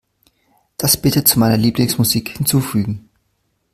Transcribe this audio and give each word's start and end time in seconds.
Das 0.77 0.99
bitte 0.99 1.23
zu 1.25 1.37
meiner 1.37 1.57
Lieblingsmusik 1.57 2.29
hinzufügen. 2.35 3.07